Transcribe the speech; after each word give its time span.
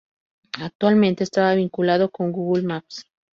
Actualmente 0.59 1.23
está 1.23 1.53
vinculado 1.53 2.09
con 2.09 2.31
"Google 2.31 2.63
Maps". 2.63 3.05